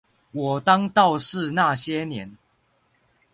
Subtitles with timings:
[0.31, 2.35] 我當道士那些年